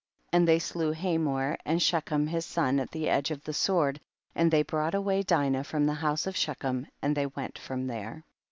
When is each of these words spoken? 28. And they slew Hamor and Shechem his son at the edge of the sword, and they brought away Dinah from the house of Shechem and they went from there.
28. 0.31 0.37
And 0.39 0.47
they 0.47 0.57
slew 0.57 0.91
Hamor 0.93 1.57
and 1.63 1.79
Shechem 1.79 2.25
his 2.25 2.43
son 2.43 2.79
at 2.79 2.89
the 2.89 3.07
edge 3.07 3.29
of 3.29 3.43
the 3.43 3.53
sword, 3.53 3.99
and 4.33 4.49
they 4.49 4.63
brought 4.63 4.95
away 4.95 5.21
Dinah 5.21 5.63
from 5.63 5.85
the 5.85 5.93
house 5.93 6.25
of 6.25 6.35
Shechem 6.35 6.87
and 7.03 7.15
they 7.15 7.27
went 7.27 7.59
from 7.59 7.85
there. 7.85 8.23